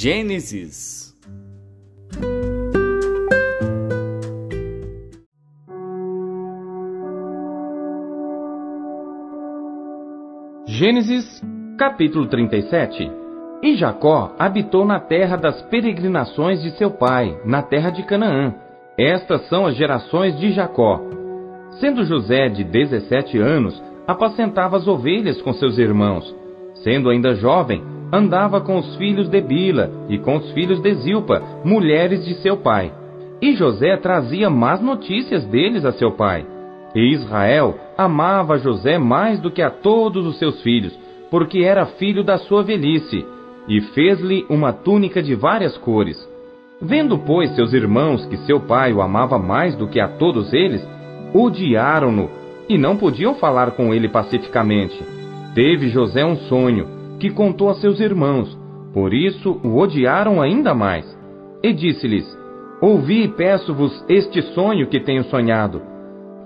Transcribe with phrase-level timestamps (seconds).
[0.00, 1.12] Gênesis
[10.68, 11.42] Gênesis,
[11.76, 13.10] capítulo 37
[13.60, 18.54] E Jacó habitou na terra das peregrinações de seu pai, na terra de Canaã.
[18.96, 21.00] Estas são as gerações de Jacó.
[21.80, 26.32] Sendo José de 17 anos, apacentava as ovelhas com seus irmãos.
[26.84, 31.42] Sendo ainda jovem, andava com os filhos de Bila e com os filhos de Zilpa,
[31.64, 32.92] mulheres de seu pai.
[33.40, 36.44] E José trazia más notícias deles a seu pai.
[36.94, 40.98] E Israel amava José mais do que a todos os seus filhos,
[41.30, 43.24] porque era filho da sua velhice,
[43.68, 46.16] e fez-lhe uma túnica de várias cores.
[46.80, 50.86] Vendo, pois, seus irmãos que seu pai o amava mais do que a todos eles,
[51.34, 52.30] odiaram-no
[52.68, 54.98] e não podiam falar com ele pacificamente.
[55.54, 58.56] Teve José um sonho, que contou a seus irmãos,
[58.92, 61.04] por isso o odiaram ainda mais.
[61.62, 62.26] E disse-lhes:
[62.80, 65.82] Ouvi e peço-vos este sonho que tenho sonhado.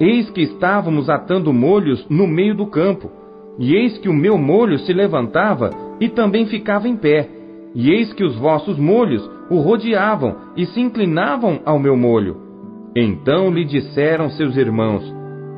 [0.01, 3.11] Eis que estávamos atando molhos no meio do campo,
[3.59, 7.29] e eis que o meu molho se levantava e também ficava em pé,
[7.75, 12.37] e eis que os vossos molhos o rodeavam e se inclinavam ao meu molho.
[12.97, 15.03] Então lhe disseram seus irmãos: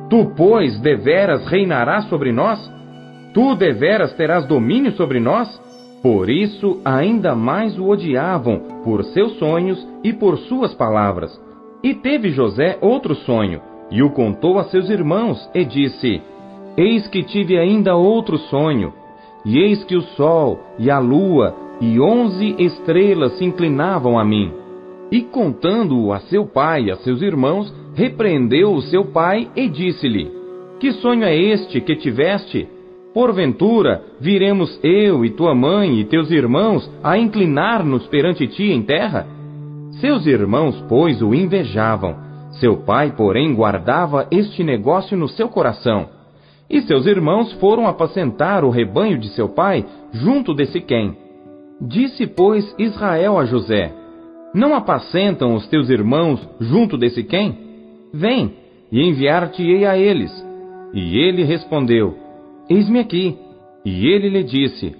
[0.09, 2.59] Tu, pois, deveras reinarás sobre nós?
[3.35, 5.61] Tu deveras terás domínio sobre nós?
[6.01, 11.37] Por isso ainda mais o odiavam por seus sonhos e por suas palavras.
[11.83, 13.59] E teve José outro sonho,
[13.91, 16.21] e o contou a seus irmãos, e disse:
[16.77, 18.93] Eis que tive ainda outro sonho,
[19.43, 24.53] e eis que o sol e a lua e onze estrelas se inclinavam a mim.
[25.11, 30.31] E contando-o a seu pai e a seus irmãos, repreendeu o seu pai e disse-lhe:
[30.79, 32.74] Que sonho é este que tiveste?
[33.15, 39.25] Porventura, viremos eu e tua mãe e teus irmãos a inclinar-nos perante ti em terra?
[40.01, 42.25] Seus irmãos, pois, o invejavam
[42.59, 46.09] seu pai, porém, guardava este negócio no seu coração.
[46.69, 51.17] E seus irmãos foram apacentar o rebanho de seu pai junto de Siquém.
[51.79, 53.93] Disse, pois, Israel a José:
[54.53, 57.57] Não apacentam os teus irmãos junto de Siquém?
[58.13, 58.55] Vem,
[58.91, 60.31] e enviar-te-ei a eles.
[60.93, 62.24] E ele respondeu:
[62.69, 63.37] Eis-me aqui.
[63.83, 64.95] E ele lhe disse: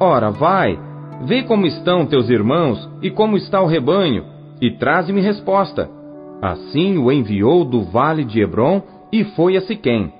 [0.00, 0.78] Ora, vai,
[1.24, 4.24] vê como estão teus irmãos e como está o rebanho,
[4.60, 5.88] e traze-me resposta.
[6.42, 10.12] Assim o enviou do vale de Hebron e foi a Siquém.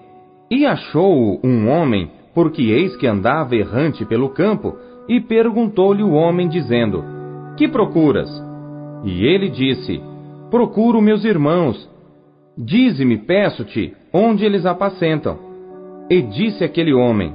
[0.50, 4.76] E achou-o um homem, porque eis que andava errante pelo campo,
[5.08, 7.04] e perguntou-lhe o homem, dizendo:
[7.56, 8.30] Que procuras?
[9.04, 10.00] E ele disse:
[10.50, 11.90] Procuro meus irmãos.
[12.56, 15.45] Dize-me, peço-te, onde eles apacentam.
[16.08, 17.34] E disse aquele homem: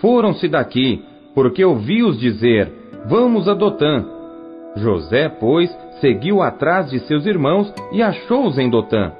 [0.00, 1.02] Foram-se daqui,
[1.34, 2.72] porque ouvi-os dizer:
[3.06, 4.04] Vamos a Dotã.
[4.76, 5.70] José, pois,
[6.00, 9.12] seguiu atrás de seus irmãos e achou-os em Dotã.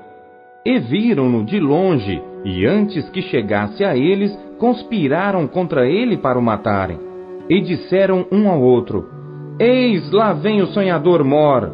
[0.65, 6.43] E viram-no de longe, e antes que chegasse a eles, conspiraram contra ele para o
[6.43, 6.99] matarem.
[7.49, 9.09] E disseram um ao outro:
[9.59, 11.71] Eis lá vem o sonhador Mor.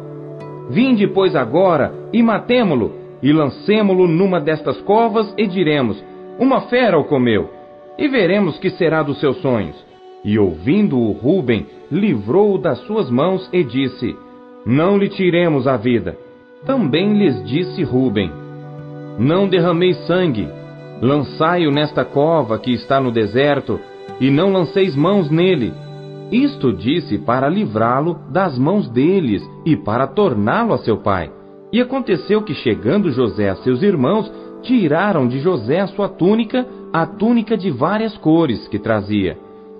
[0.69, 6.03] Vinde, pois, agora, e matemo-lo, e lancemo-lo numa destas covas, e diremos:
[6.39, 7.49] Uma fera o comeu,
[7.97, 9.75] e veremos que será dos seus sonhos.
[10.23, 14.15] E ouvindo-o Ruben, livrou-o das suas mãos e disse:
[14.65, 16.17] não lhe tiremos a vida.
[16.65, 18.31] Também lhes disse Ruben:
[19.19, 20.49] Não derramei sangue,
[20.99, 23.79] lançai-o nesta cova que está no deserto,
[24.19, 25.71] e não lanceis mãos nele.
[26.31, 31.31] Isto disse para livrá-lo das mãos deles e para torná-lo a seu pai.
[31.71, 34.31] E aconteceu que, chegando José a seus irmãos,
[34.65, 39.37] tiraram de José a sua túnica, a túnica de várias cores que trazia,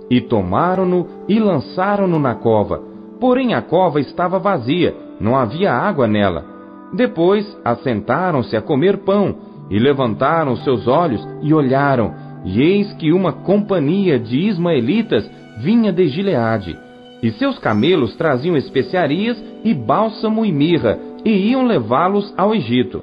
[0.10, 6.46] e tomaram-no e lançaram-no na cova Porém a cova estava vazia, não havia água nela.
[6.94, 9.36] Depois assentaram-se a comer pão,
[9.70, 16.08] e levantaram seus olhos e olharam, e eis que uma companhia de ismaelitas vinha de
[16.08, 16.78] Gileade.
[17.24, 23.02] E seus camelos traziam especiarias e bálsamo e mirra, e iam levá-los ao Egito.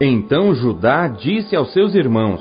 [0.00, 2.40] Então Judá disse aos seus irmãos: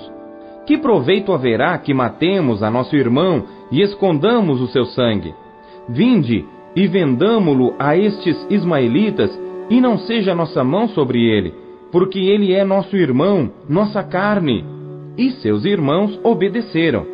[0.66, 5.34] Que proveito haverá que matemos a nosso irmão e escondamos o seu sangue?
[5.88, 9.32] Vinde, e vendamo-lo a estes ismaelitas,
[9.70, 11.54] e não seja nossa mão sobre ele,
[11.92, 14.66] porque ele é nosso irmão, nossa carne.
[15.18, 17.06] E seus irmãos obedeceram.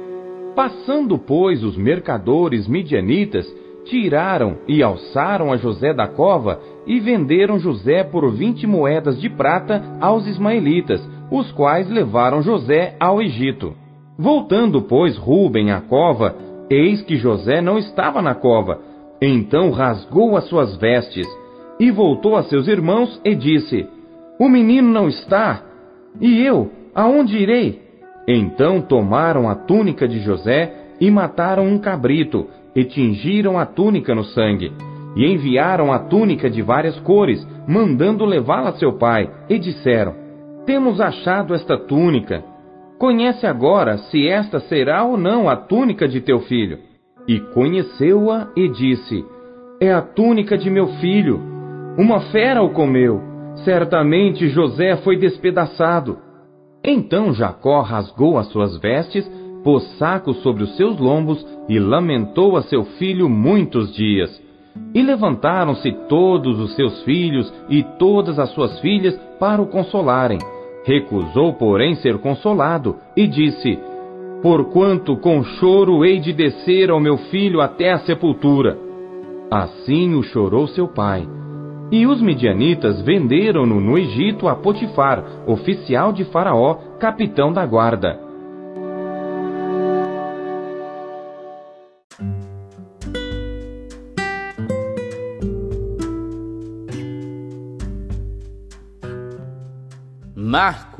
[0.55, 3.45] Passando, pois, os mercadores midianitas,
[3.85, 9.83] tiraram e alçaram a José da cova e venderam José por vinte moedas de prata
[9.99, 11.01] aos ismaelitas,
[11.31, 13.73] os quais levaram José ao Egito.
[14.17, 16.35] Voltando, pois, Ruben à cova,
[16.69, 18.79] eis que José não estava na cova,
[19.21, 21.27] Então rasgou as suas vestes
[21.79, 23.87] e voltou a seus irmãos e disse:
[24.39, 25.63] O menino não está,
[26.19, 27.81] e eu, aonde irei?
[28.27, 34.23] Então tomaram a túnica de José e mataram um cabrito, e tingiram a túnica no
[34.23, 34.71] sangue.
[35.15, 40.15] E enviaram a túnica de várias cores, mandando levá-la a seu pai, e disseram:
[40.65, 42.43] Temos achado esta túnica.
[42.97, 46.79] Conhece agora se esta será ou não a túnica de teu filho.
[47.27, 49.25] E conheceu-a e disse:
[49.81, 51.41] É a túnica de meu filho.
[51.97, 53.21] Uma fera o comeu.
[53.65, 56.19] Certamente José foi despedaçado.
[56.83, 59.29] Então Jacó rasgou as suas vestes,
[59.63, 64.41] pôs saco sobre os seus lombos e lamentou a seu filho muitos dias.
[64.94, 70.39] E levantaram-se todos os seus filhos e todas as suas filhas para o consolarem.
[70.85, 73.79] Recusou, porém, ser consolado e disse:
[74.41, 78.77] Porquanto com choro hei de descer ao meu filho até a sepultura.
[79.50, 81.27] Assim o chorou seu pai.
[81.91, 88.30] E os midianitas venderam-no no Egito a Potifar, oficial de Faraó, capitão da guarda.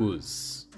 [0.02, 0.68] Marcos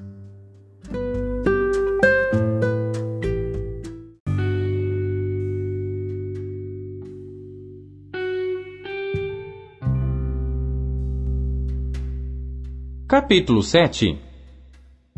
[13.09, 14.19] Capítulo 7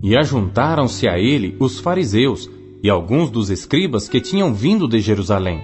[0.03, 2.49] E ajuntaram-se a ele os fariseus
[2.82, 5.61] e alguns dos escribas que tinham vindo de Jerusalém.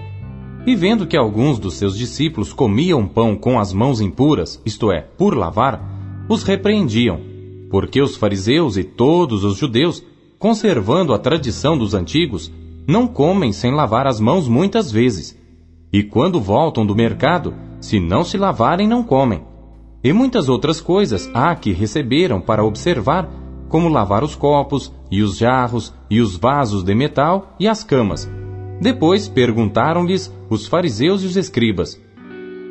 [0.65, 5.01] E vendo que alguns dos seus discípulos comiam pão com as mãos impuras, isto é,
[5.01, 7.32] por lavar, os repreendiam,
[7.73, 10.05] porque os fariseus e todos os judeus,
[10.37, 12.53] conservando a tradição dos antigos,
[12.87, 15.35] não comem sem lavar as mãos muitas vezes.
[15.91, 19.41] E quando voltam do mercado, se não se lavarem, não comem.
[20.03, 23.27] E muitas outras coisas há que receberam para observar,
[23.69, 28.29] como lavar os copos, e os jarros, e os vasos de metal, e as camas.
[28.79, 31.99] Depois perguntaram-lhes os fariseus e os escribas: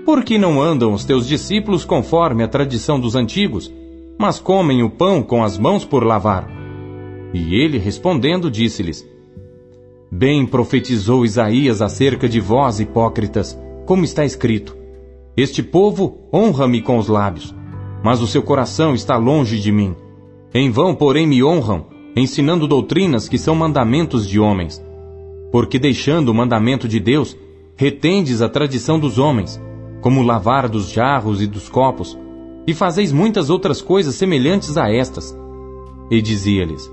[0.05, 3.69] Por que não andam os teus discípulos conforme a tradição dos antigos,
[4.23, 6.49] mas comem o pão com as mãos por lavar?
[7.35, 9.05] E ele respondendo disse-lhes:
[10.13, 14.77] Bem profetizou Isaías acerca de vós, hipócritas, como está escrito:
[15.37, 17.53] este povo honra-me com os lábios,
[18.05, 19.97] mas o seu coração está longe de mim.
[20.55, 24.81] Em vão, porém, me honram, ensinando doutrinas que são mandamentos de homens.
[25.51, 27.37] Porque deixando o mandamento de Deus,
[27.75, 29.61] retendes a tradição dos homens,
[30.01, 32.17] como o lavar dos jarros e dos copos,
[32.67, 35.37] e fazeis muitas outras coisas semelhantes a estas.
[36.11, 36.91] E dizia-lhes: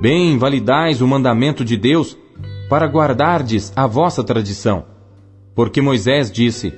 [0.00, 2.16] Bem validais o mandamento de Deus,
[2.68, 4.84] para guardardes a vossa tradição.
[5.54, 6.72] Porque Moisés disse: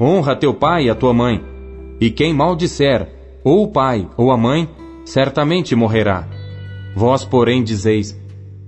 [0.00, 1.42] Honra teu pai e a tua mãe.
[2.00, 3.08] E quem maldisser,
[3.44, 4.68] ou o pai ou a mãe,
[5.04, 6.26] certamente morrerá.
[6.94, 8.18] Vós, porém, dizeis: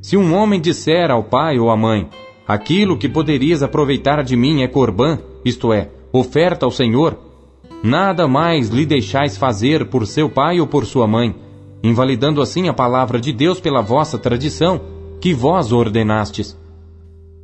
[0.01, 2.09] Se um homem disser ao pai ou à mãe,
[2.47, 7.19] aquilo que poderias aproveitar de mim é corbã, isto é, oferta ao Senhor,
[7.83, 11.35] nada mais lhe deixais fazer por seu pai ou por sua mãe,
[11.83, 14.81] invalidando assim a palavra de Deus pela vossa tradição,
[15.21, 16.59] que vós ordenastes.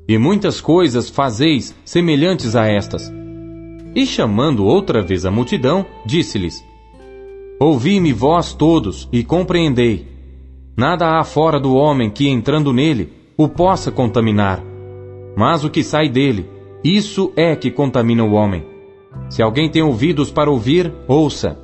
[0.09, 3.13] E muitas coisas fazeis semelhantes a estas.
[3.95, 6.65] E chamando outra vez a multidão, disse-lhes:
[7.61, 10.07] Ouvi-me vós todos e compreendei.
[10.77, 14.63] Nada há fora do homem que, entrando nele, o possa contaminar.
[15.37, 16.49] Mas o que sai dele,
[16.85, 18.65] isso é que contamina o homem.
[19.29, 21.59] Se alguém tem ouvidos para ouvir, ouça.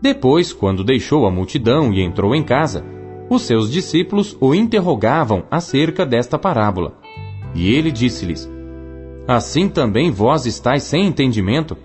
[0.00, 2.84] Depois, quando deixou a multidão e entrou em casa,
[3.28, 6.94] os seus discípulos o interrogavam acerca desta parábola.
[7.54, 8.50] E ele disse-lhes:
[9.28, 11.76] assim também vós estáis sem entendimento?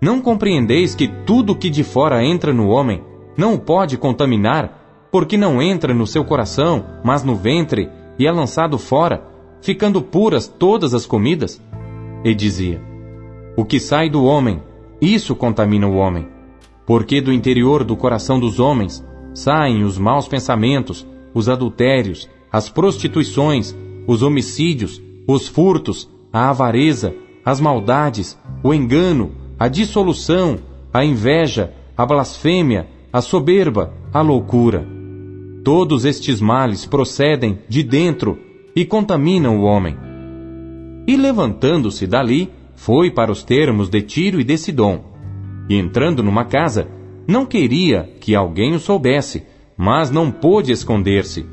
[0.00, 3.02] Não compreendeis que tudo que de fora entra no homem
[3.36, 7.88] não o pode contaminar, porque não entra no seu coração, mas no ventre,
[8.18, 9.24] e é lançado fora,
[9.60, 11.60] ficando puras todas as comidas?
[12.24, 12.80] E dizia:
[13.56, 14.62] O que sai do homem,
[15.00, 16.28] isso contamina o homem.
[16.84, 19.02] Porque do interior do coração dos homens
[19.34, 23.74] saem os maus pensamentos, os adultérios, as prostituições,
[24.06, 30.58] os homicídios, os furtos, a avareza, as maldades, o engano, a dissolução,
[30.92, 34.86] a inveja, a blasfêmia, a soberba, a loucura.
[35.64, 38.38] Todos estes males procedem de dentro
[38.74, 39.96] e contaminam o homem.
[41.06, 45.04] E levantando-se dali, foi para os termos de Tiro e de Sidom.
[45.68, 46.86] E entrando numa casa,
[47.26, 49.42] não queria que alguém o soubesse,
[49.76, 51.44] mas não pôde esconder-se,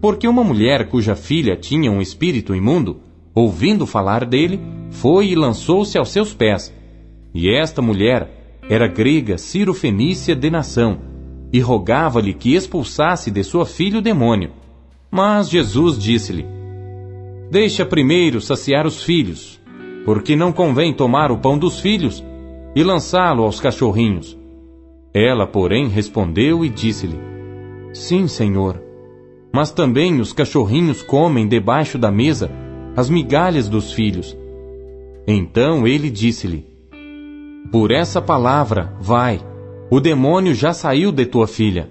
[0.00, 3.00] porque uma mulher cuja filha tinha um espírito imundo
[3.34, 4.60] ouvindo falar dele,
[4.90, 6.72] foi e lançou-se aos seus pés.
[7.34, 10.98] E esta mulher era grega Ciro-Fenícia de nação,
[11.52, 14.50] e rogava-lhe que expulsasse de sua filha o demônio.
[15.10, 16.46] Mas Jesus disse-lhe:
[17.50, 19.60] Deixa primeiro saciar os filhos,
[20.04, 22.24] porque não convém tomar o pão dos filhos
[22.74, 24.38] e lançá-lo aos cachorrinhos.
[25.14, 27.18] Ela, porém, respondeu e disse-lhe:
[27.92, 28.80] Sim, Senhor.
[29.52, 32.50] Mas também os cachorrinhos comem debaixo da mesa
[32.96, 34.36] as migalhas dos filhos.
[35.26, 36.66] Então ele disse-lhe:
[37.70, 39.40] Por essa palavra, vai,
[39.90, 41.90] o demônio já saiu de tua filha.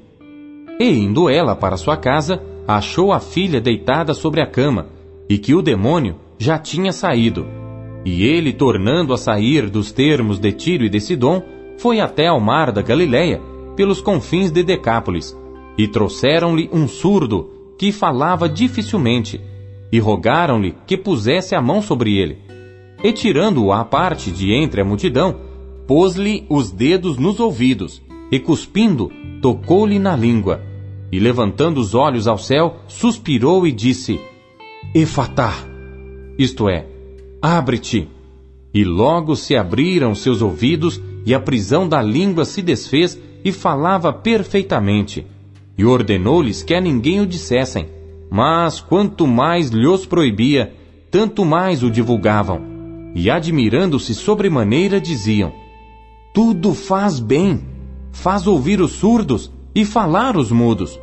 [0.79, 4.87] E indo ela para sua casa, achou a filha deitada sobre a cama,
[5.29, 7.60] e que o demônio já tinha saído.
[8.03, 11.43] E ele, tornando a sair dos termos de Tiro e de Sidom,
[11.77, 13.41] foi até ao mar da Galiléia,
[13.75, 15.37] pelos confins de Decápolis,
[15.77, 19.41] e trouxeram-lhe um surdo, que falava dificilmente,
[19.91, 22.37] e rogaram-lhe que pusesse a mão sobre ele.
[23.03, 25.35] E tirando-o à parte de entre a multidão,
[25.87, 30.61] pôs-lhe os dedos nos ouvidos, e cuspindo, tocou-lhe na língua.
[31.11, 34.19] E levantando os olhos ao céu, suspirou e disse:
[34.93, 35.55] Efatá,
[36.37, 36.85] isto é,
[37.41, 38.07] Abre-te!
[38.73, 44.13] E logo se abriram seus ouvidos, e a prisão da língua se desfez, e falava
[44.13, 45.25] perfeitamente.
[45.77, 47.87] E ordenou-lhes que a ninguém o dissessem.
[48.29, 50.73] Mas quanto mais lhos proibia,
[51.09, 52.61] tanto mais o divulgavam.
[53.15, 55.51] E admirando-se sobremaneira, diziam:
[56.33, 57.61] Tudo faz bem,
[58.11, 60.99] faz ouvir os surdos e falar os mudos.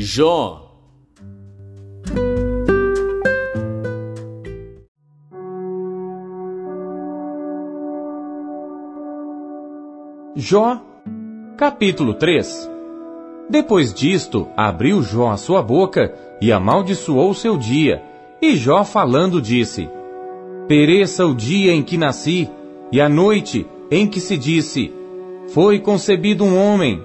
[0.00, 0.60] Jó.
[10.36, 10.80] Jó,
[11.56, 12.70] capítulo 3
[13.50, 18.00] Depois disto, abriu Jó a sua boca e amaldiçoou seu dia.
[18.40, 19.90] E Jó falando disse:
[20.68, 22.48] Pereça o dia em que nasci,
[22.92, 24.92] e a noite em que se disse:
[25.48, 27.02] Foi concebido um homem.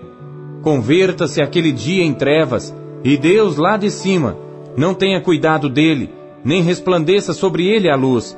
[0.61, 2.73] Converta-se aquele dia em trevas,
[3.03, 4.37] e Deus lá de cima
[4.77, 6.09] não tenha cuidado dele,
[6.43, 8.37] nem resplandeça sobre ele a luz.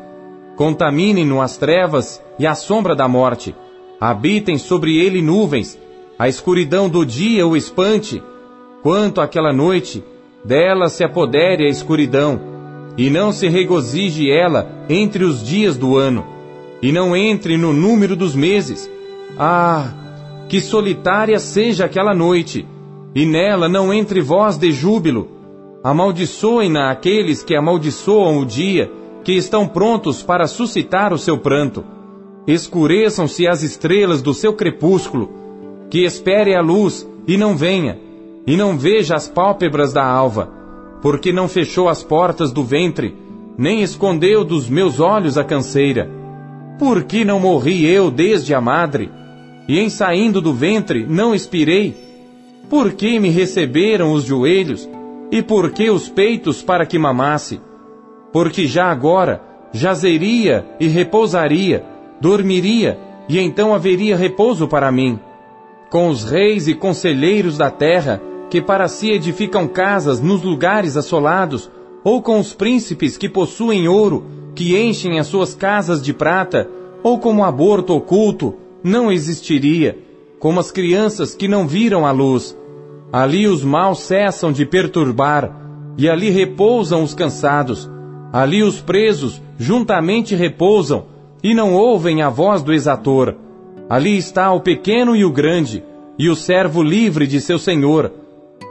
[0.55, 3.55] Contaminem-no as trevas e a sombra da morte.
[3.99, 5.79] Habitem sobre ele nuvens,
[6.17, 8.21] a escuridão do dia o espante.
[8.81, 10.03] Quanto àquela noite,
[10.43, 12.39] dela se apodere a escuridão,
[12.97, 16.25] e não se regozije ela entre os dias do ano,
[16.81, 18.89] e não entre no número dos meses.
[19.37, 19.91] Ah,
[20.47, 22.65] que solitária seja aquela noite,
[23.15, 25.29] e nela não entre voz de júbilo.
[25.81, 28.91] Amaldiçoem-na aqueles que amaldiçoam o dia,
[29.23, 31.85] que estão prontos para suscitar o seu pranto.
[32.45, 35.29] Escureçam-se as estrelas do seu crepúsculo,
[35.89, 37.97] que espere a luz e não venha,
[38.45, 40.51] e não veja as pálpebras da alva,
[41.01, 43.15] porque não fechou as portas do ventre,
[43.57, 46.09] nem escondeu dos meus olhos a canseira.
[46.77, 49.09] Por que não morri eu desde a madre?
[49.67, 52.04] E em saindo do ventre não expirei,
[52.69, 54.89] por que me receberam os joelhos,
[55.31, 57.59] e por que os peitos para que mamasse?
[58.31, 59.41] Porque já agora
[59.71, 61.83] jazeria e repousaria,
[62.19, 65.19] dormiria, e então haveria repouso para mim.
[65.89, 71.69] Com os reis e conselheiros da terra, que para si edificam casas nos lugares assolados,
[72.03, 76.69] ou com os príncipes que possuem ouro, que enchem as suas casas de prata,
[77.03, 80.04] ou como aborto oculto, não existiria
[80.45, 82.55] como as crianças que não viram a luz.
[83.11, 85.51] Ali os maus cessam de perturbar,
[85.97, 87.89] e ali repousam os cansados.
[88.31, 91.05] Ali os presos juntamente repousam,
[91.41, 93.35] e não ouvem a voz do exator.
[93.89, 95.83] Ali está o pequeno e o grande,
[96.15, 98.11] e o servo livre de seu senhor.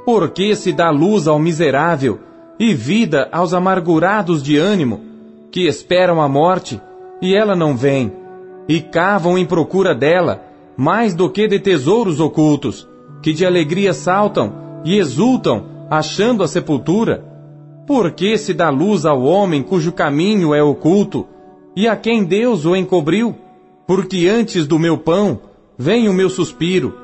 [0.07, 2.21] Porque se dá luz ao miserável,
[2.57, 5.01] e vida aos amargurados de ânimo,
[5.51, 6.81] que esperam a morte,
[7.21, 8.13] e ela não vem,
[8.69, 12.89] e cavam em procura dela, mais do que de tesouros ocultos,
[13.23, 17.25] que de alegria saltam e exultam, achando a sepultura?
[17.87, 21.27] Por que se dá luz ao homem cujo caminho é oculto,
[21.77, 23.35] e a quem Deus o encobriu?
[23.87, 25.41] Porque antes do meu pão
[25.77, 26.95] vem o meu suspiro,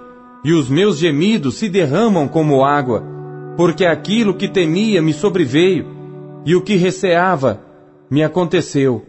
[0.44, 3.04] e os meus gemidos se derramam como água,
[3.56, 5.86] porque aquilo que temia me sobreveio,
[6.46, 7.60] e o que receava
[8.10, 9.04] me aconteceu.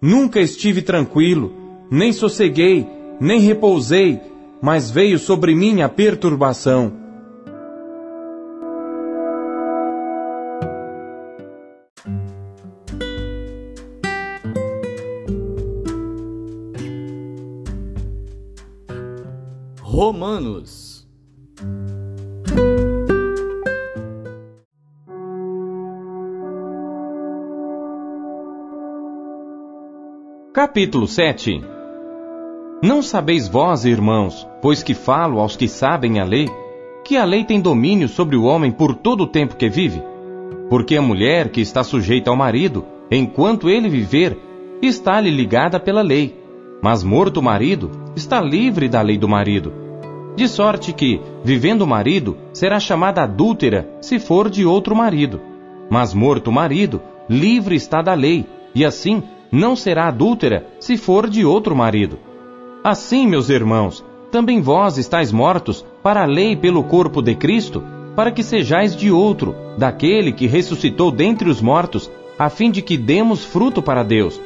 [0.00, 1.52] Nunca estive tranquilo,
[1.90, 2.86] nem sosseguei,
[3.20, 4.20] nem repousei,
[4.60, 6.92] mas veio sobre mim a perturbação.
[19.80, 21.06] Romanos
[30.52, 31.77] Capítulo 7
[32.80, 36.48] não sabeis vós, irmãos, pois que falo aos que sabem a lei,
[37.04, 40.00] que a lei tem domínio sobre o homem por todo o tempo que vive?
[40.70, 44.38] Porque a mulher que está sujeita ao marido, enquanto ele viver,
[44.80, 46.36] está-lhe ligada pela lei,
[46.80, 49.72] mas morto o marido, está livre da lei do marido.
[50.36, 55.40] De sorte que, vivendo o marido, será chamada adúltera se for de outro marido.
[55.90, 59.20] Mas morto o marido, livre está da lei, e assim
[59.50, 62.27] não será adúltera se for de outro marido.
[62.82, 67.82] Assim, meus irmãos, também vós estáis mortos para a lei pelo corpo de Cristo,
[68.14, 72.96] para que sejais de outro, daquele que ressuscitou dentre os mortos, a fim de que
[72.96, 74.40] demos fruto para Deus.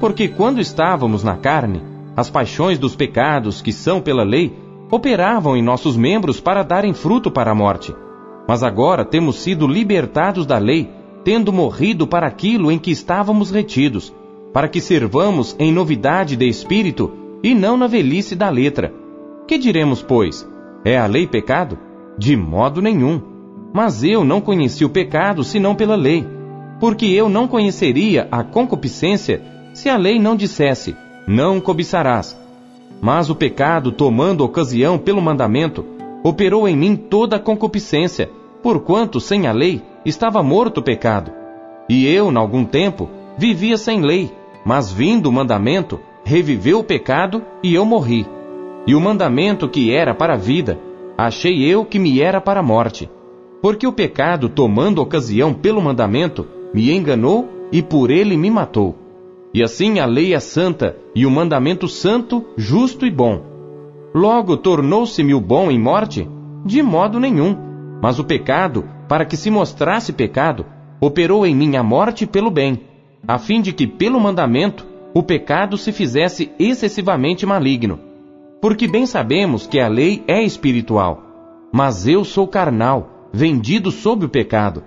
[0.00, 1.82] Porque quando estávamos na carne,
[2.16, 4.52] as paixões dos pecados que são pela lei
[4.90, 7.94] operavam em nossos membros para darem fruto para a morte.
[8.48, 10.90] Mas agora temos sido libertados da lei,
[11.24, 14.12] tendo morrido para aquilo em que estávamos retidos
[14.56, 17.12] para que servamos em novidade de espírito
[17.46, 18.92] e não na velhice da letra.
[19.46, 20.44] Que diremos, pois?
[20.84, 21.78] É a lei pecado?
[22.18, 23.22] De modo nenhum.
[23.72, 26.26] Mas eu não conheci o pecado senão pela lei,
[26.80, 32.36] porque eu não conheceria a concupiscência se a lei não dissesse: Não cobiçarás.
[33.00, 35.84] Mas o pecado, tomando ocasião pelo mandamento,
[36.24, 38.28] operou em mim toda a concupiscência,
[38.60, 41.30] porquanto sem a lei estava morto o pecado.
[41.88, 44.32] E eu, em algum tempo, vivia sem lei,
[44.64, 48.26] mas vindo o mandamento, reviveu o pecado e eu morri.
[48.84, 50.76] E o mandamento que era para a vida,
[51.16, 53.08] achei eu que me era para a morte.
[53.62, 58.96] Porque o pecado, tomando ocasião pelo mandamento, me enganou e por ele me matou.
[59.54, 63.44] E assim a lei é santa e o mandamento santo, justo e bom.
[64.12, 66.28] Logo tornou-se-me o bom em morte?
[66.64, 67.56] De modo nenhum.
[68.02, 70.66] Mas o pecado, para que se mostrasse pecado,
[71.00, 72.80] operou em mim a morte pelo bem
[73.26, 77.98] a fim de que, pelo mandamento, o pecado se fizesse excessivamente maligno.
[78.60, 81.22] Porque bem sabemos que a lei é espiritual,
[81.72, 84.82] mas eu sou carnal, vendido sob o pecado.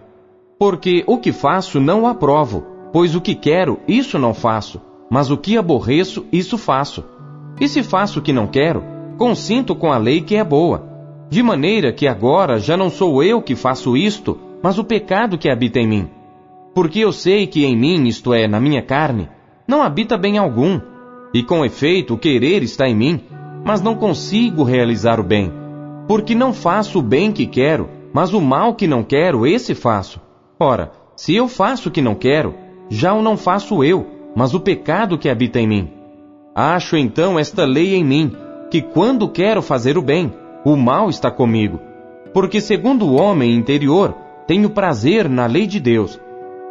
[0.58, 5.38] Porque o que faço não aprovo, pois o que quero, isso não faço, mas o
[5.38, 7.04] que aborreço, isso faço.
[7.60, 8.84] E se faço o que não quero,
[9.18, 10.88] consinto com a lei que é boa.
[11.30, 15.50] De maneira que agora já não sou eu que faço isto, mas o pecado que
[15.50, 16.10] habita em mim.
[16.74, 19.30] Porque eu sei que em mim, isto é, na minha carne,
[19.70, 20.82] não habita bem algum,
[21.32, 23.22] e com efeito o querer está em mim,
[23.64, 25.54] mas não consigo realizar o bem.
[26.08, 30.20] Porque não faço o bem que quero, mas o mal que não quero, esse faço.
[30.60, 32.56] Ora, se eu faço o que não quero,
[32.90, 35.90] já o não faço eu, mas o pecado que habita em mim.
[36.56, 38.32] Acho então esta lei em mim,
[38.72, 40.34] que quando quero fazer o bem,
[40.66, 41.80] o mal está comigo.
[42.34, 44.16] Porque segundo o homem interior,
[44.48, 46.20] tenho prazer na lei de Deus,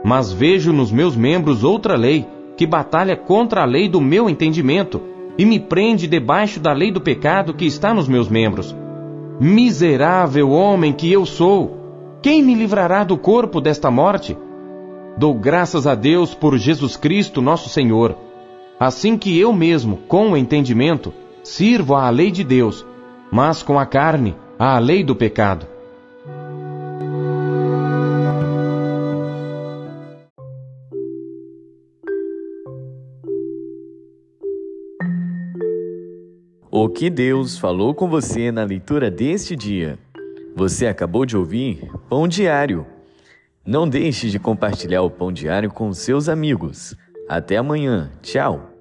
[0.04, 2.26] mas vejo nos meus membros outra lei,
[2.58, 5.00] que batalha contra a lei do meu entendimento
[5.38, 8.74] e me prende debaixo da lei do pecado que está nos meus membros.
[9.38, 11.78] Miserável homem que eu sou!
[12.20, 14.36] Quem me livrará do corpo desta morte?
[15.16, 18.16] Dou graças a Deus por Jesus Cristo, nosso Senhor.
[18.80, 22.84] Assim que eu mesmo, com o entendimento, sirvo à lei de Deus,
[23.30, 25.64] mas com a carne, à lei do pecado.
[36.80, 39.98] O que Deus falou com você na leitura deste dia?
[40.54, 42.86] Você acabou de ouvir Pão Diário.
[43.66, 46.96] Não deixe de compartilhar o Pão Diário com seus amigos.
[47.28, 48.12] Até amanhã.
[48.22, 48.77] Tchau.